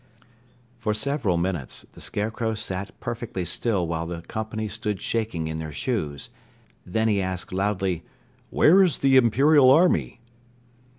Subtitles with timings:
[0.79, 5.71] For several minutes, the Scarecrow sat perfectly still while the company stood shaking in their
[5.71, 6.31] shoes.
[6.83, 8.03] Then he asked loudly,
[8.49, 10.19] "Where is the Imperial Army?"